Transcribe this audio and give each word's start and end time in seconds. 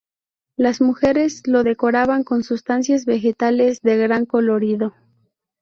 Las 0.57 0.81
mujeres 0.81 1.43
los 1.45 1.63
decoraban 1.63 2.23
con 2.23 2.41
sustancias 2.43 3.05
vegetales 3.05 3.81
de 3.83 3.97
gran 3.97 4.25
colorido. 4.25 4.95